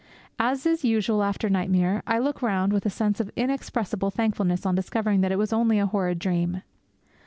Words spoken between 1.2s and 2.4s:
after nightmare, I